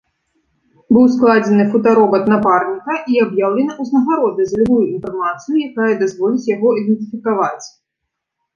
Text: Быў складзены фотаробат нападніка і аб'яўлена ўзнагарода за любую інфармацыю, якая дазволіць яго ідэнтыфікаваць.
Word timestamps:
Быў 0.95 1.03
складзены 1.15 1.65
фотаробат 1.75 2.23
нападніка 2.33 2.93
і 3.13 3.21
аб'яўлена 3.25 3.77
ўзнагарода 3.87 4.41
за 4.49 4.55
любую 4.63 4.81
інфармацыю, 4.93 5.55
якая 5.69 5.93
дазволіць 6.03 6.49
яго 6.57 6.69
ідэнтыфікаваць. 6.83 7.65